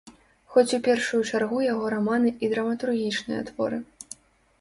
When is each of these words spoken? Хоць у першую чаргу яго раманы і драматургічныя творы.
Хоць 0.53 0.75
у 0.77 0.77
першую 0.87 1.19
чаргу 1.31 1.59
яго 1.65 1.85
раманы 1.95 2.31
і 2.47 2.49
драматургічныя 2.55 3.45
творы. 3.51 3.79